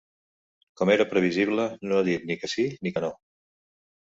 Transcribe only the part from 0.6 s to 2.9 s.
Com era previsible, no ha dit ni que sí